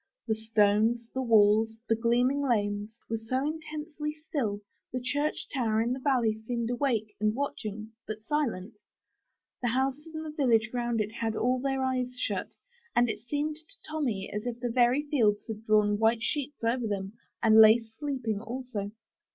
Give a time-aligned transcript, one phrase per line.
[0.27, 5.93] The stones, the walls, the gleaming lanes, were so intensely still, the church tower in
[5.93, 8.73] the valley seemed awake and watching, but silent;
[9.61, 12.53] the houses in the village round it had all their eyes shut;
[12.95, 16.87] and it seemed to Tommy as if the very fields had drawn white sheets over
[16.87, 17.13] them,
[17.43, 18.89] and lay sleeping also.